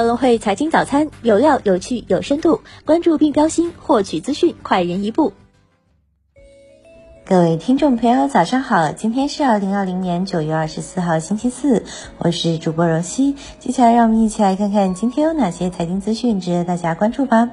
[0.00, 5.34] 高隆汇财经早餐有料、有趣、有深度，关注并标新，获取资讯快人一步。
[7.26, 8.92] 各位听众朋友，早上好！
[8.92, 11.84] 今天是二零二零年九月二十四号，星期四，
[12.16, 13.36] 我是主播柔熙。
[13.58, 17.50] 接下来，让我们一起来看看今天有哪些财经资讯值得大家关注吧。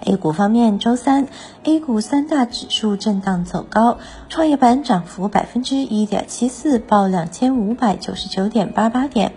[0.00, 1.28] A 股方面，周三
[1.64, 3.96] A 股三大指数震荡走高，
[4.28, 9.32] 创业板涨幅百分之一点七四，报两千五百九十九点八八点。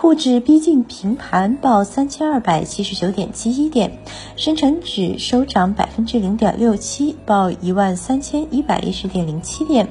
[0.00, 3.98] 沪指逼近平盘，报三千二百七十九点七一点，
[4.34, 9.88] 深成指收涨百分之零点六七，报一万三千一百一十点零七点，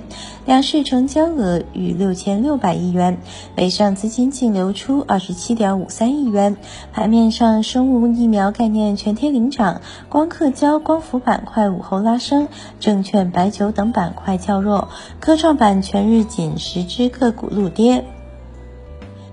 [0.48, 3.20] 两市成交额逾六千六百亿元，
[3.53, 6.57] 北上资金净流出二十七点五三亿元。
[6.91, 9.79] 盘面上，生物疫苗概念全天领涨，
[10.09, 12.48] 光刻胶、光伏板块午后拉升，
[12.79, 14.89] 证券、白酒等板块较弱，
[15.20, 18.05] 科创板全日仅十只个股路跌。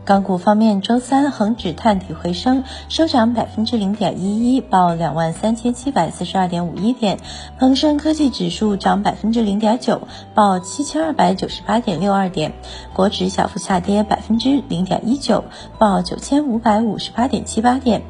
[0.07, 7.19] 港股方面，周三恒指探底回升，收涨百分之零点一一，报两万三千七百四十二点五一点。
[7.59, 12.53] 恒生科技指数涨百分之零点九，报七千二百九十八点六二点。
[12.95, 15.43] 国指小幅下跌百分之零点一九，
[15.77, 18.03] 报九千五百五十八点七八点。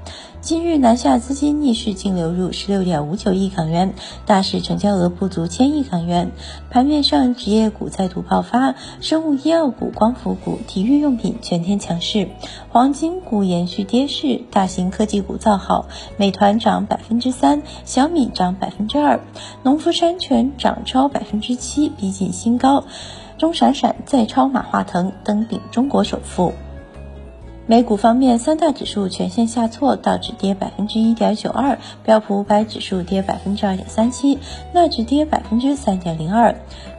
[0.47, 3.95] 今日南下资金逆势净流入十六点五九亿港元，
[4.27, 6.31] 大市成交额不足千亿港元。
[6.71, 12.29] 盘面上，职业股再度爆发，生物医药股、光伏股、体育用品全天强势，
[12.69, 15.87] 黄金股延续跌势，大型科技股造好，
[16.17, 19.19] 美团涨百分之三，小米涨百分之二，
[19.65, 22.85] 农夫山泉涨超百分之七，逼近新高，
[23.37, 26.53] 钟闪闪再超马化腾，登顶中国首富。
[27.69, 34.39] 美股方面，三大指数全线下挫，道指跌百分之一点九二，标普五百指数跌百分之二点三七，
[34.73, 36.55] 纳指跌百分之三点零二。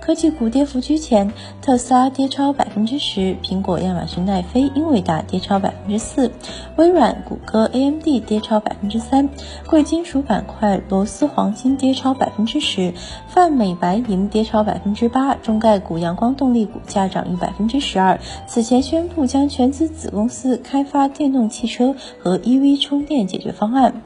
[0.08, 6.32] 科技股跌幅居前，特斯拉跌超百分之十，苹果、亚马逊、奈飞、英伟达跌超百分之四，
[6.78, 9.28] 微软、谷歌、AMD 跌超百分之三。
[9.68, 12.94] 贵金属板块，螺丝、黄金跌超百分之十，
[13.28, 15.36] 泛美白银跌超百分之八。
[15.36, 18.18] 中概股阳光动力股价涨逾百分之十二，
[18.48, 24.02] 此前宣布将全资子公司开发电动汽车和 EV 充电解决方案。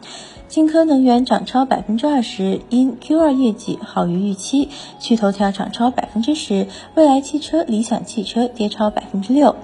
[0.51, 4.67] 金科能源涨超百分之二十，因 Q 二业绩好于预期。
[4.99, 9.55] 趣头条涨超百分之十，蔚来汽车、理想汽车跌超百分之六。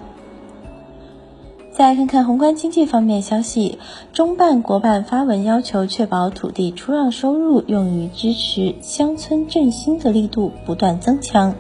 [1.74, 3.80] 再看看宏观经济方面消息，
[4.14, 11.54] 中办国办发文要求确保土地出让收入用于支持乡村振兴的力度不断增强。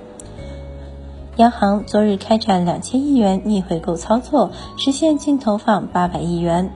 [1.35, 6.71] 央行昨日开展两千亿元逆回购操作，实现净投放八百亿元。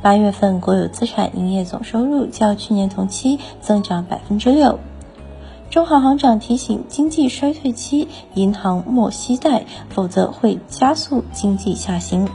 [0.00, 4.78] 八月份国有资产营业总收入较去年同期增长百分之六。
[5.70, 12.28] 中行行长提醒，经济衰退期银行莫惜贷，否则会加速经济下行。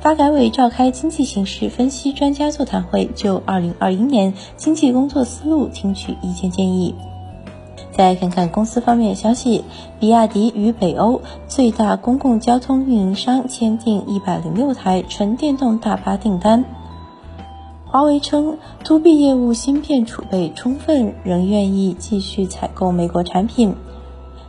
[0.00, 6.94] 发改委召开经济形势分析专家座谈会，就二零二一年经济工作思路听取意见建议。
[7.98, 9.64] 再看看公司方面消息，
[9.98, 16.64] 比亚迪与北欧最大公共交通运营商签订一百零六台纯电动大巴订单。
[17.86, 23.74] 华为称，to B 业务芯片储备充分，仍愿意继续采购美国产品。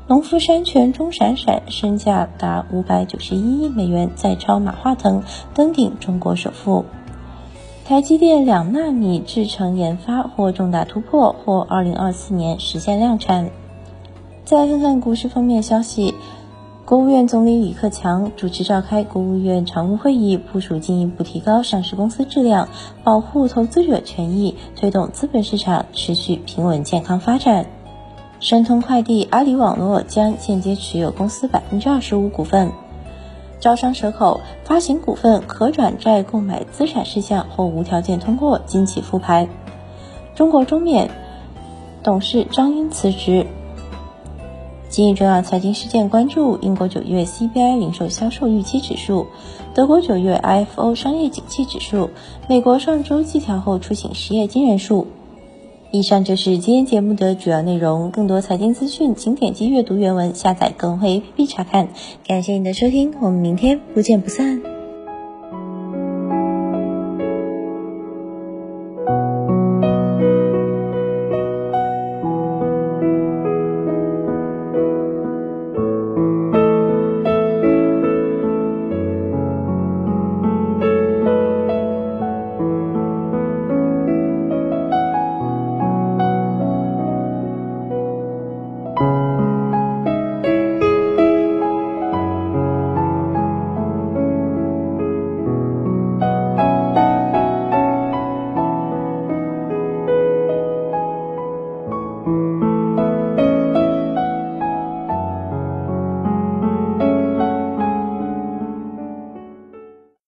[0.06, 5.24] 农夫山泉钟闪闪身价达五百九十一亿美元，再超马化腾，
[5.56, 6.86] 登顶中国首富。
[7.90, 13.50] 台积电两纳米制程研发获重大突破，或二零二四年实现量产。
[14.46, 16.14] 再看看股市方面消息，
[16.86, 22.70] 国务院总理李克强主持召开国务院常务会议，部署进一步提高上市公司质量，
[23.04, 27.66] 保护投资者权益，推动资本市场持续平稳健康发展。
[28.40, 32.72] 申通快递、阿里网络将间接持有公司百分之二十五股份。
[33.60, 39.48] 招商蛇口发行股份可转债购买资产事项或无条件通过，今起复牌。
[40.34, 41.12] 中国中免
[42.02, 43.46] 董事张英辞职。
[44.90, 49.28] 今日重要财经事件关注：英国九月 CPI 零售销售预期指数，
[49.76, 52.10] 德国九月 IFO 商业景气指数，
[52.48, 55.06] 美国上周季调后出行失业金人数。
[55.92, 58.12] 以上就是今天节目的主要内容。
[58.12, 61.90] 更多财经资讯，请点击阅读原文，下载更会 APP 查看。
[62.28, 64.79] 感谢你的收听，我们明天不见不散。